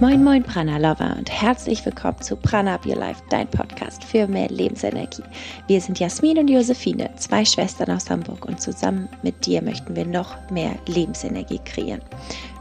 [0.00, 4.28] Moin Moin Prana Lover und herzlich willkommen zu Prana Up Your Life, dein Podcast für
[4.28, 5.24] mehr Lebensenergie.
[5.66, 10.06] Wir sind Jasmin und Josephine, zwei Schwestern aus Hamburg und zusammen mit dir möchten wir
[10.06, 12.00] noch mehr Lebensenergie kreieren.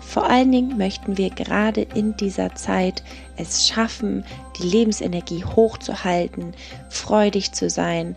[0.02, 3.04] Vor allen Dingen möchten wir gerade in dieser Zeit
[3.36, 4.26] es schaffen,
[4.60, 6.56] die Lebensenergie hochzuhalten,
[6.90, 8.16] freudig zu sein,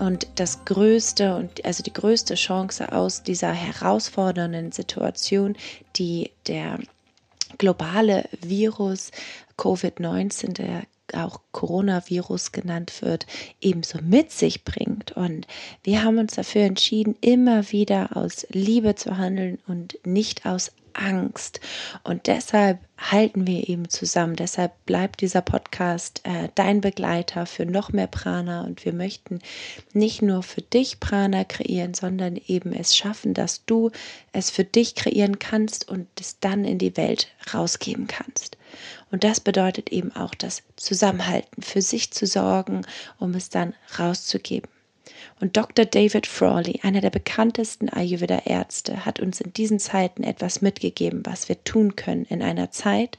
[0.00, 5.54] und das größte und also die größte Chance aus dieser herausfordernden Situation,
[5.96, 6.78] die der
[7.58, 9.10] globale Virus
[9.56, 10.82] Covid-19, der
[11.14, 13.26] auch Coronavirus genannt wird,
[13.60, 15.12] ebenso mit sich bringt.
[15.12, 15.46] Und
[15.82, 21.60] wir haben uns dafür entschieden, immer wieder aus Liebe zu handeln und nicht aus Angst.
[22.04, 24.36] Und deshalb halten wir eben zusammen.
[24.36, 28.62] Deshalb bleibt dieser Podcast äh, dein Begleiter für noch mehr Prana.
[28.62, 29.40] Und wir möchten
[29.92, 33.90] nicht nur für dich Prana kreieren, sondern eben es schaffen, dass du
[34.32, 38.56] es für dich kreieren kannst und es dann in die Welt rausgeben kannst.
[39.10, 42.86] Und das bedeutet eben auch das Zusammenhalten, für sich zu sorgen,
[43.18, 44.71] um es dann rauszugeben.
[45.40, 45.84] Und Dr.
[45.84, 51.62] David Frawley, einer der bekanntesten Ayurveda-Ärzte, hat uns in diesen Zeiten etwas mitgegeben, was wir
[51.64, 53.18] tun können in einer Zeit,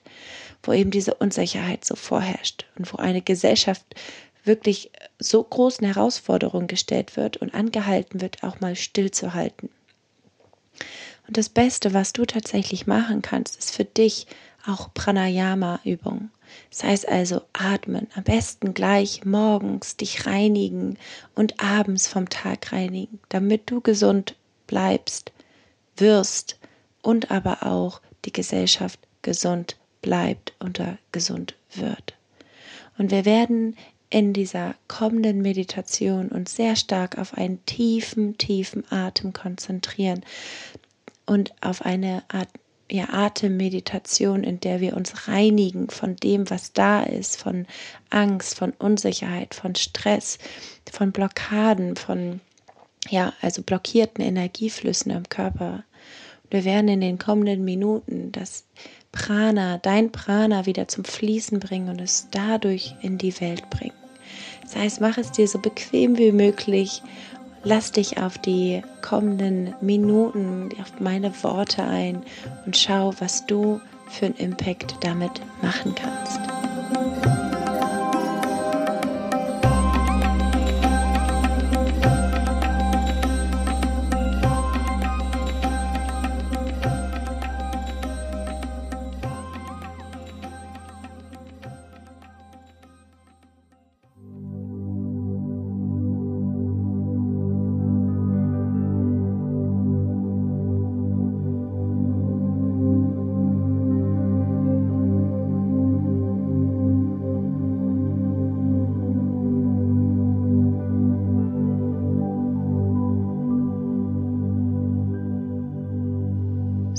[0.64, 3.84] wo eben diese Unsicherheit so vorherrscht und wo eine Gesellschaft
[4.44, 9.70] wirklich so großen Herausforderungen gestellt wird und angehalten wird, auch mal stillzuhalten.
[11.28, 14.28] Und das Beste, was du tatsächlich machen kannst, ist für dich
[14.68, 16.32] auch Pranayama-Übungen.
[16.70, 20.98] Das heißt also atmen, am besten gleich morgens dich reinigen
[21.36, 24.36] und abends vom Tag reinigen, damit du gesund
[24.68, 25.32] bleibst,
[25.98, 26.60] wirst
[27.02, 32.14] und aber auch die Gesellschaft gesund bleibt und gesund wird.
[32.98, 33.76] Und wir werden
[34.10, 40.24] in dieser kommenden Meditation uns sehr stark auf einen tiefen, tiefen Atem konzentrieren
[41.26, 42.50] und auf eine Art
[42.92, 47.66] ja, Atemmeditation, in der wir uns reinigen von dem, was da ist, von
[48.10, 50.38] Angst, von Unsicherheit, von Stress,
[50.92, 52.42] von Blockaden, von
[53.10, 55.84] ja, also blockierten Energieflüssen im Körper.
[56.50, 58.66] Wir werden in den kommenden Minuten das
[59.12, 63.94] Prana, dein Prana wieder zum Fließen bringen und es dadurch in die Welt bringen.
[64.62, 67.02] Das heißt, mach es dir so bequem wie möglich
[67.66, 72.24] Lass dich auf die kommenden Minuten, auf meine Worte ein
[72.66, 73.80] und schau, was du
[74.10, 77.43] für einen Impact damit machen kannst.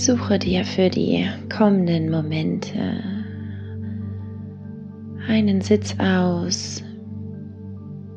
[0.04, 3.02] Suche dir für die kommenden Momente
[5.26, 6.82] einen Sitz aus,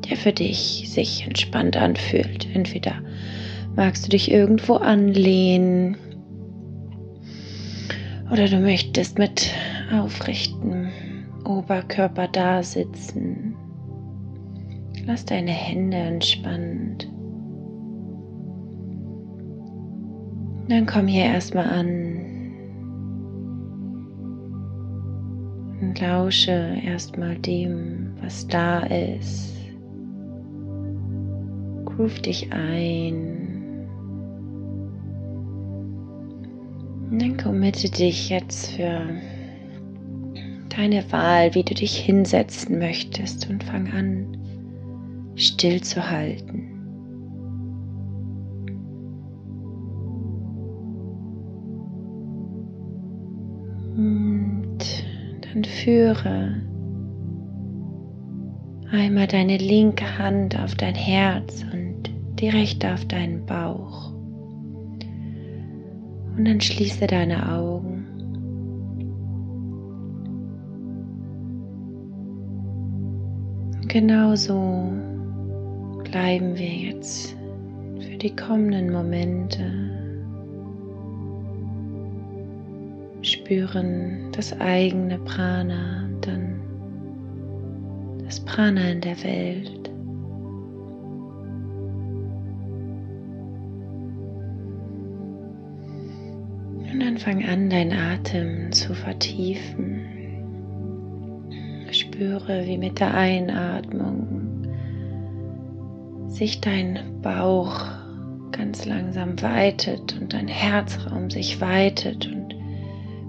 [0.06, 2.46] der für dich sich entspannt anfühlt.
[2.54, 2.92] Entweder
[3.74, 5.96] magst du dich irgendwo anlehnen
[8.30, 9.50] oder du möchtest mit
[9.90, 10.90] aufrichtem
[11.46, 13.56] Oberkörper da sitzen.
[15.06, 17.07] Lass deine Hände entspannt
[20.68, 22.28] Dann komm hier erstmal an
[25.80, 29.54] und lausche erstmal dem, was da ist.
[31.86, 33.86] Groove dich ein.
[37.10, 39.00] Und dann committe dich jetzt für
[40.68, 44.36] deine Wahl, wie du dich hinsetzen möchtest und fang an,
[45.34, 46.77] still zu halten.
[55.54, 56.54] Und führe
[58.90, 64.12] einmal deine linke Hand auf dein Herz und die rechte auf deinen Bauch.
[66.36, 68.06] Und dann schließe deine Augen.
[73.88, 74.92] Genauso
[76.04, 77.34] bleiben wir jetzt
[77.98, 79.87] für die kommenden Momente.
[83.48, 86.60] Spüren das eigene Prana, dann
[88.22, 89.88] das Prana in der Welt.
[96.92, 100.02] Und dann fang an, deinen Atem zu vertiefen.
[101.90, 104.66] Spüre, wie mit der Einatmung
[106.26, 107.86] sich dein Bauch
[108.52, 112.37] ganz langsam weitet und dein Herzraum sich weitet und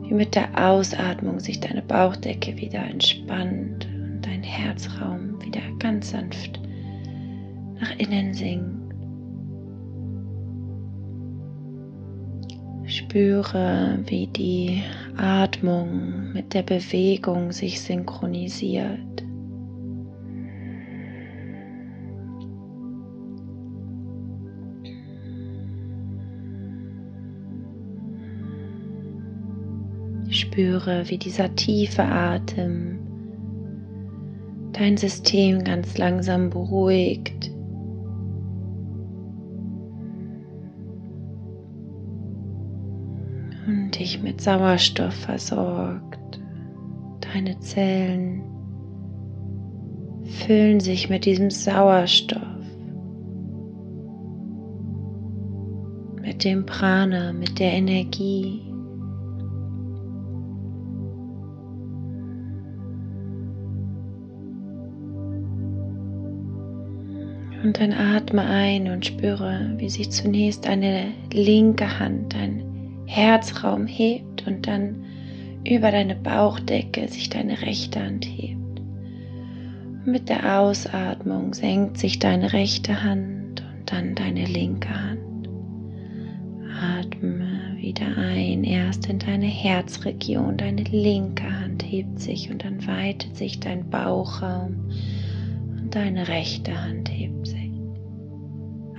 [0.09, 6.59] wie mit der Ausatmung sich deine Bauchdecke wieder entspannt und dein Herzraum wieder ganz sanft
[7.79, 8.79] nach innen sinkt.
[12.85, 14.81] Spüre, wie die
[15.15, 19.23] Atmung mit der Bewegung sich synchronisiert.
[30.59, 32.99] Spüre, wie dieser tiefe Atem
[34.73, 37.49] dein System ganz langsam beruhigt.
[43.67, 46.41] Und dich mit Sauerstoff versorgt.
[47.21, 48.43] Deine Zellen
[50.25, 52.41] füllen sich mit diesem Sauerstoff,
[56.21, 58.68] mit dem Prana, mit der Energie.
[67.63, 72.63] Und dann atme ein und spüre, wie sich zunächst eine linke Hand, dein
[73.05, 75.03] Herzraum hebt und dann
[75.67, 78.79] über deine Bauchdecke sich deine rechte Hand hebt.
[80.05, 85.49] Und mit der Ausatmung senkt sich deine rechte Hand und dann deine linke Hand.
[86.81, 93.35] Atme wieder ein, erst in deine Herzregion, deine linke Hand hebt sich und dann weitet
[93.35, 94.75] sich dein Bauchraum
[95.89, 97.28] deine rechte Hand hebt.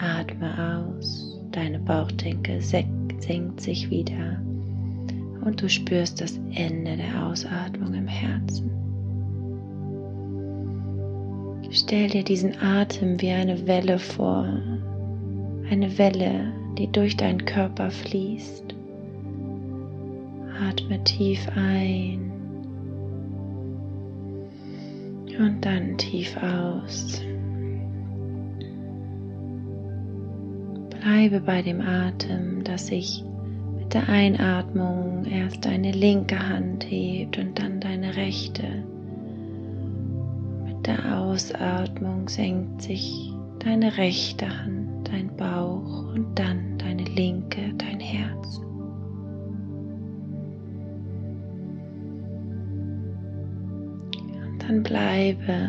[0.01, 4.41] Atme aus, deine Bauchdecke senkt sich wieder
[5.45, 8.71] und du spürst das Ende der Ausatmung im Herzen.
[11.71, 14.49] Stell dir diesen Atem wie eine Welle vor,
[15.71, 18.75] eine Welle, die durch deinen Körper fließt.
[20.67, 22.33] Atme tief ein
[25.39, 27.23] und dann tief aus.
[31.01, 33.25] Bleibe bei dem Atem, dass sich
[33.79, 38.85] mit der Einatmung erst deine linke Hand hebt und dann deine rechte.
[40.67, 48.01] Mit der Ausatmung senkt sich deine rechte Hand, dein Bauch und dann deine linke, dein
[48.01, 48.61] Herz.
[54.71, 55.69] dann bleibe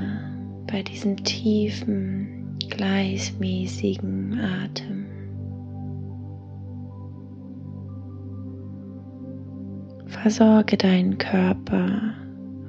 [0.71, 5.00] bei diesem tiefen, gleichmäßigen Atem.
[10.21, 12.13] Versorge deinen Körper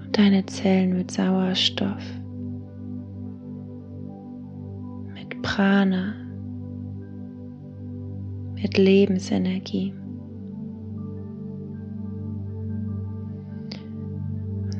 [0.03, 2.03] und deine Zellen mit Sauerstoff,
[5.13, 6.15] mit Prana,
[8.55, 9.93] mit Lebensenergie.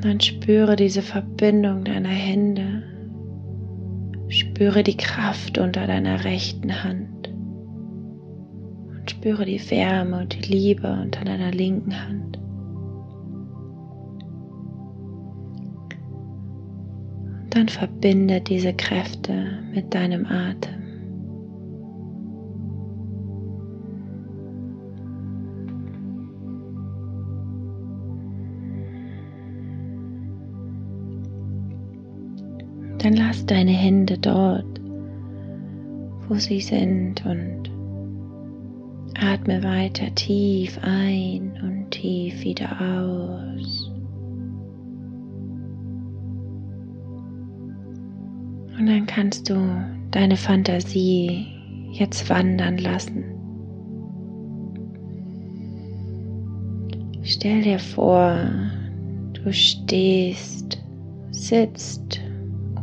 [0.01, 2.83] Dann spüre diese Verbindung deiner Hände.
[4.29, 7.29] Spüre die Kraft unter deiner rechten Hand.
[7.29, 12.42] Und spüre die Wärme und die Liebe unter deiner linken Hand.
[17.63, 20.81] Dann verbinde diese Kräfte mit deinem Atem.
[32.99, 34.81] dann lass deine Hände dort,
[36.29, 37.69] wo sie sind und
[39.21, 43.52] atme weiter tief ein und tief wieder aus.
[48.79, 51.47] Und dann kannst du deine Fantasie
[51.93, 53.25] jetzt wandern lassen.
[57.23, 58.37] Stell dir vor,
[59.33, 60.83] du stehst,
[61.31, 62.21] sitzt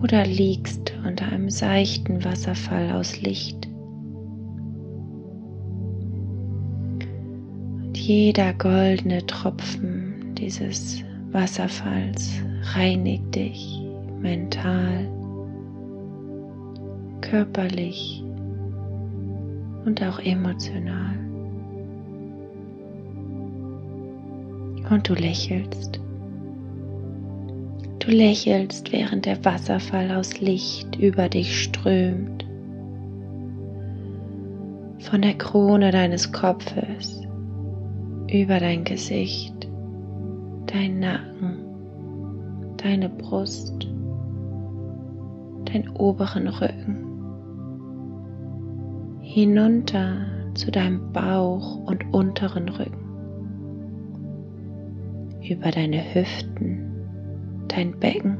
[0.01, 3.67] oder liegst unter einem seichten Wasserfall aus Licht.
[7.83, 12.31] Und jeder goldene Tropfen dieses Wasserfalls
[12.73, 13.81] reinigt dich
[14.21, 15.07] mental,
[17.21, 18.23] körperlich
[19.85, 21.17] und auch emotional.
[24.89, 25.99] Und du lächelst.
[27.99, 32.45] Du lächelst, während der Wasserfall aus Licht über dich strömt.
[34.99, 37.21] Von der Krone deines Kopfes
[38.31, 39.67] über dein Gesicht,
[40.67, 41.57] dein Nacken,
[42.77, 43.87] deine Brust,
[45.65, 47.08] deinen oberen Rücken,
[49.29, 52.97] hinunter zu deinem Bauch und unteren Rücken,
[55.47, 56.91] über deine Hüften,
[57.67, 58.39] dein Becken,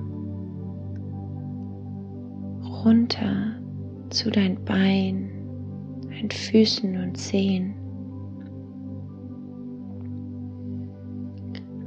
[2.84, 3.56] runter
[4.10, 5.30] zu deinen Beinen,
[6.08, 7.76] deinen Füßen und Zehen.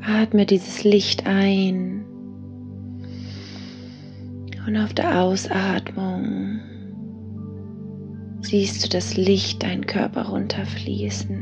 [0.01, 2.05] Atme dieses Licht ein.
[4.65, 6.61] Und auf der Ausatmung
[8.53, 11.39] siehst du das Licht deinen Körper runterfließen.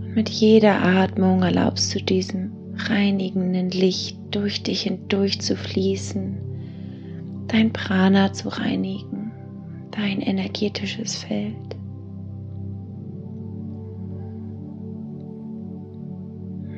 [0.00, 6.38] Und mit jeder Atmung erlaubst du diesem reinigenden Licht durch dich hindurch zu fließen,
[7.48, 9.32] dein Prana zu reinigen,
[9.90, 11.76] dein energetisches Feld.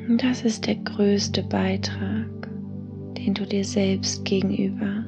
[0.09, 2.49] Und das ist der größte Beitrag,
[3.17, 5.04] den du dir selbst gegenüber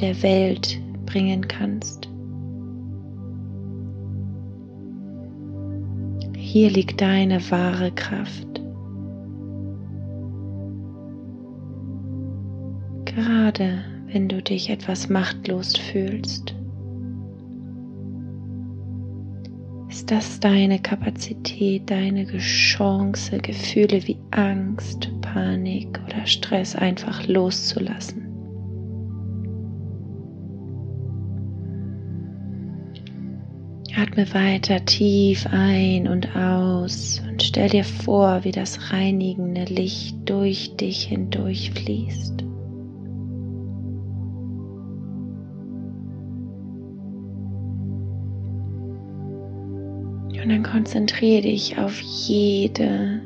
[0.00, 2.08] der Welt bringen kannst.
[6.36, 8.46] Hier liegt deine wahre Kraft.
[13.04, 16.54] Gerade wenn du dich etwas machtlos fühlst,
[19.88, 28.25] ist das deine Kapazität, deine Chance, Gefühle wie Angst, Panik oder Stress einfach loszulassen.
[33.98, 40.76] Atme weiter tief ein und aus und stell dir vor, wie das reinigende Licht durch
[40.76, 42.42] dich hindurch fließt.
[50.46, 53.20] Und dann konzentriere dich auf jede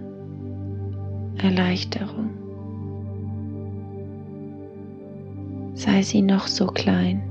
[1.37, 2.31] Erleichterung.
[5.75, 7.30] Sei sie noch so klein.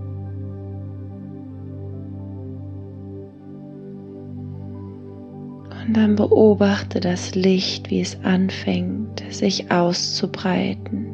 [5.89, 11.07] Und dann beobachte das Licht, wie es anfängt, sich auszubreiten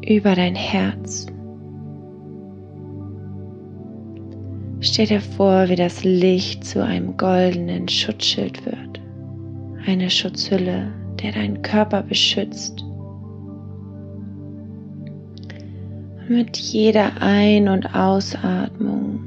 [0.00, 1.26] über dein Herz.
[4.80, 9.02] Stell dir vor, wie das Licht zu einem goldenen Schutzschild wird,
[9.86, 12.82] eine Schutzhülle, der deinen Körper beschützt.
[16.26, 19.25] Mit jeder Ein- und Ausatmung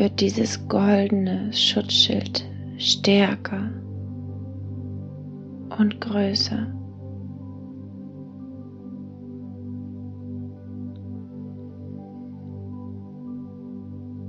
[0.00, 2.42] wird dieses goldene Schutzschild
[2.78, 3.70] stärker
[5.78, 6.66] und größer.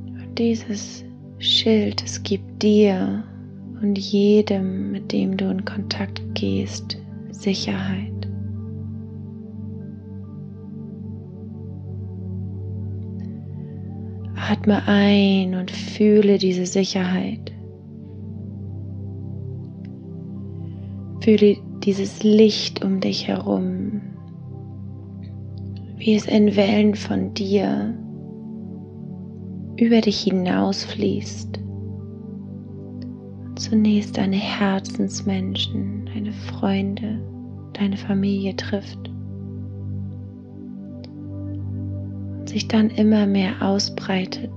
[0.08, 1.06] Und dieses
[1.40, 3.24] Schild, es gibt dir
[3.82, 6.98] und jedem, mit dem du in Kontakt gehst,
[7.32, 8.11] Sicherheit.
[14.52, 17.54] Atme ein und fühle diese Sicherheit.
[21.22, 21.56] Fühle
[21.86, 24.02] dieses Licht um dich herum,
[25.96, 27.98] wie es in Wellen von dir
[29.78, 31.58] über dich hinausfließt.
[33.56, 37.22] Zunächst deine Herzensmenschen, deine Freunde,
[37.72, 39.11] deine Familie trifft.
[42.52, 44.52] Sich dann immer mehr ausbreitet,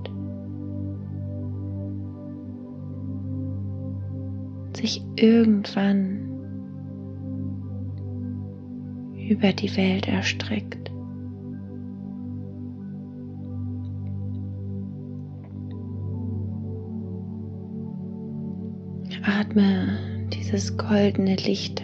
[4.75, 6.25] sich irgendwann
[9.29, 10.91] über die Welt erstreckt.
[19.23, 19.87] Atme
[20.33, 21.81] dieses goldene Licht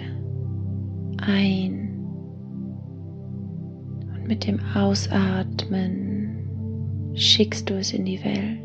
[1.25, 1.90] ein
[4.31, 6.47] mit dem Ausatmen
[7.15, 8.59] schickst du es in die Welt.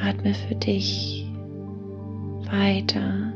[0.00, 1.28] Atme für dich
[2.52, 3.32] weiter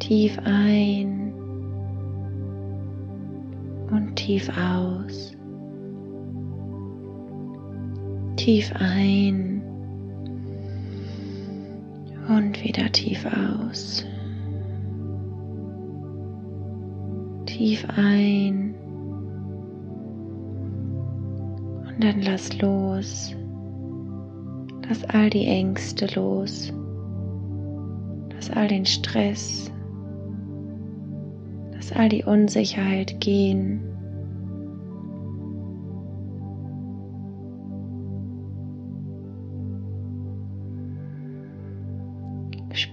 [0.00, 1.32] tief ein
[3.90, 5.35] und tief aus.
[8.36, 9.62] Tief ein
[12.28, 14.04] und wieder tief aus.
[17.46, 18.74] Tief ein
[21.88, 23.34] und dann lass los.
[24.88, 26.72] Lass all die Ängste los.
[28.34, 29.70] Lass all den Stress
[31.86, 33.85] Lass all die Unsicherheit gehen.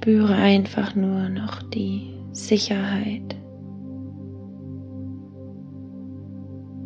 [0.04, 3.38] Spüre einfach nur noch die Sicherheit,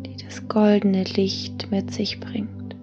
[0.06, 2.76] die das goldene Licht mit sich bringt.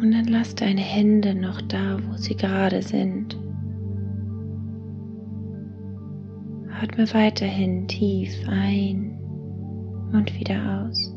[0.00, 3.38] Und dann lass deine Hände noch da, wo sie gerade sind.
[6.80, 9.18] Atme weiterhin tief ein
[10.14, 11.11] und wieder aus.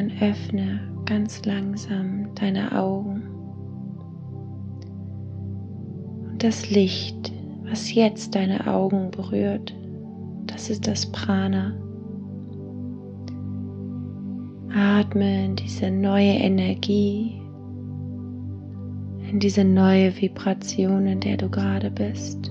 [0.00, 3.22] Dann öffne ganz langsam deine Augen.
[6.30, 7.30] Und das Licht,
[7.64, 9.74] was jetzt deine Augen berührt,
[10.46, 11.74] das ist das Prana.
[14.74, 17.38] Atme in diese neue Energie,
[19.30, 22.50] in diese neue Vibration, in der du gerade bist.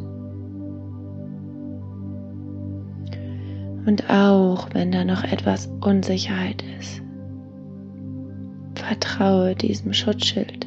[3.88, 7.01] Und auch wenn da noch etwas Unsicherheit ist,
[8.89, 10.65] vertraue diesem Schutzschild.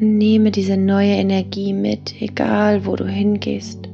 [0.00, 3.88] Und nehme diese neue Energie mit, egal wo du hingehst.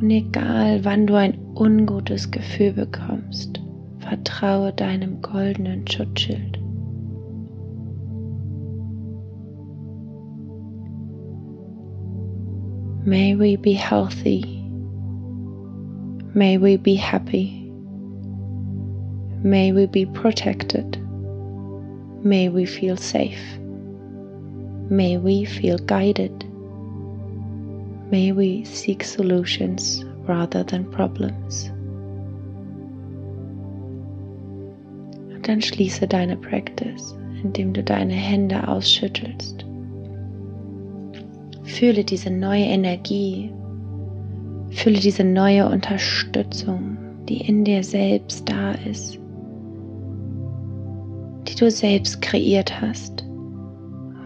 [0.00, 3.60] Und egal wann du ein ungutes Gefühl bekommst,
[3.98, 6.58] vertraue deinem goldenen Schutzschild.
[13.04, 14.59] May we be healthy.
[16.32, 17.68] May we be happy.
[19.42, 20.96] May we be protected.
[22.22, 23.58] May we feel safe.
[24.88, 26.44] May we feel guided.
[28.12, 31.68] May we seek solutions rather than problems.
[35.32, 39.64] Und dann schließe deine Practice, indem du deine Hände ausschüttelst.
[41.64, 43.52] Fühle diese neue Energie,
[44.70, 49.18] fühle diese neue Unterstützung, die in dir selbst da ist,
[51.48, 53.24] die du selbst kreiert hast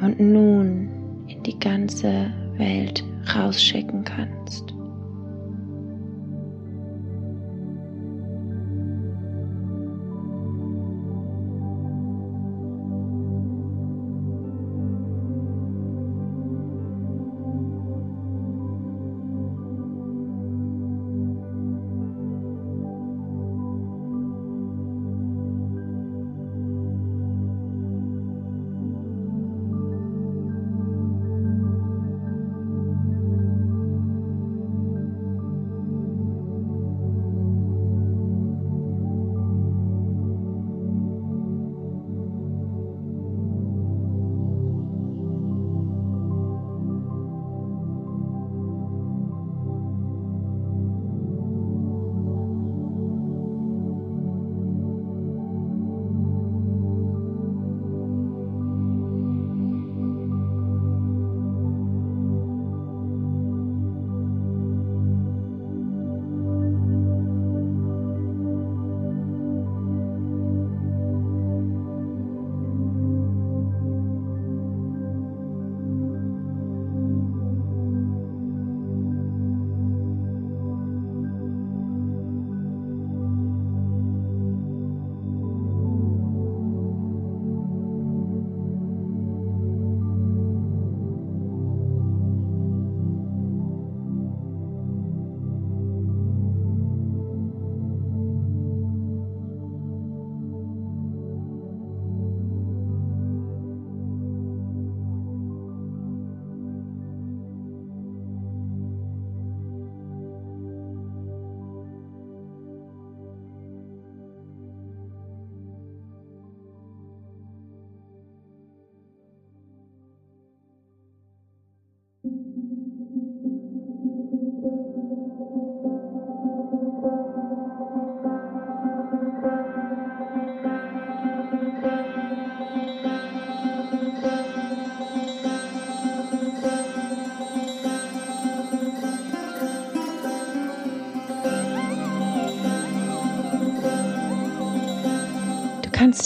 [0.02, 0.88] und nun
[1.28, 3.02] in die ganze Welt
[3.34, 4.73] rausschicken kannst.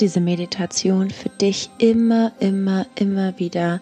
[0.01, 3.81] Diese Meditation für dich immer, immer, immer wieder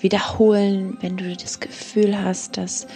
[0.00, 2.86] wiederholen, wenn du das Gefühl hast, dass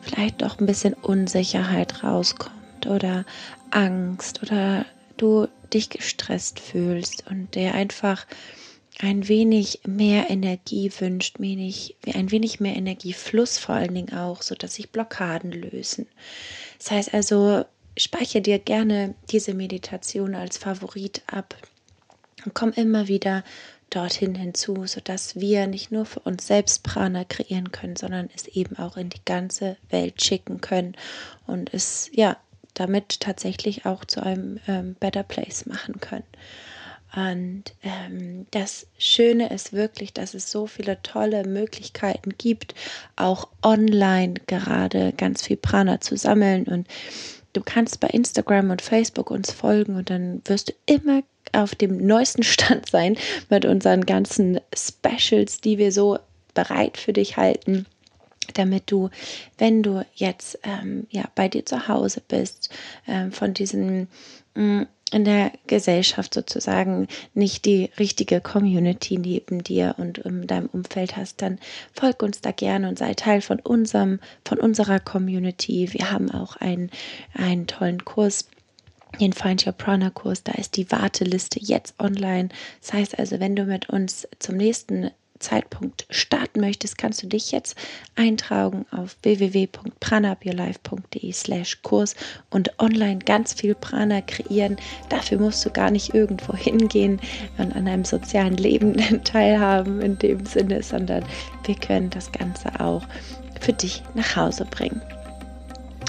[0.00, 3.24] vielleicht doch ein bisschen Unsicherheit rauskommt oder
[3.70, 4.84] Angst oder
[5.16, 8.26] du dich gestresst fühlst und der einfach
[8.98, 14.74] ein wenig mehr Energie wünscht, wenig, ein wenig mehr Energiefluss vor allen Dingen auch, sodass
[14.74, 16.06] sich Blockaden lösen.
[16.78, 17.64] Das heißt also,
[17.96, 21.54] speichere dir gerne diese Meditation als Favorit ab
[22.44, 23.44] und komm immer wieder
[23.90, 28.76] dorthin hinzu, sodass wir nicht nur für uns selbst Prana kreieren können, sondern es eben
[28.78, 30.96] auch in die ganze Welt schicken können
[31.46, 32.36] und es ja
[32.74, 36.24] damit tatsächlich auch zu einem ähm, Better Place machen können.
[37.14, 42.74] Und ähm, das Schöne ist wirklich, dass es so viele tolle Möglichkeiten gibt,
[43.14, 46.64] auch online gerade ganz viel Prana zu sammeln.
[46.64, 46.86] Und
[47.54, 52.06] du kannst bei Instagram und Facebook uns folgen und dann wirst du immer auf dem
[52.06, 53.16] neuesten Stand sein
[53.50, 56.18] mit unseren ganzen Specials, die wir so
[56.54, 57.86] bereit für dich halten
[58.54, 59.10] damit du,
[59.58, 62.70] wenn du jetzt ähm, ja bei dir zu Hause bist,
[63.06, 64.08] ähm, von diesen
[64.54, 70.66] mh, mm, in der Gesellschaft sozusagen nicht die richtige Community neben dir und in deinem
[70.66, 71.60] Umfeld hast, dann
[71.92, 75.92] folg uns da gerne und sei Teil von unserem, von unserer Community.
[75.92, 76.90] Wir haben auch einen,
[77.34, 78.48] einen tollen Kurs
[79.20, 82.48] den Find Your Prana Kurs, da ist die Warteliste jetzt online.
[82.80, 87.52] Das heißt also, wenn du mit uns zum nächsten Zeitpunkt starten möchtest, kannst du dich
[87.52, 87.74] jetzt
[88.14, 92.14] eintragen auf www.pranaupyourlife.de slash Kurs
[92.50, 94.76] und online ganz viel Prana kreieren.
[95.08, 97.20] Dafür musst du gar nicht irgendwo hingehen
[97.58, 101.24] und an einem sozialen Leben teilhaben in dem Sinne, sondern
[101.64, 103.02] wir können das Ganze auch
[103.60, 105.00] für dich nach Hause bringen.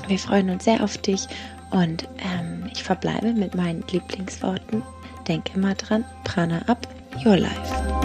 [0.08, 1.28] Wir freuen uns sehr auf dich
[1.72, 4.84] und ähm, ich verbleibe mit meinen Lieblingsworten.
[5.28, 6.88] Denk immer dran, Prana up,
[7.26, 7.97] your life.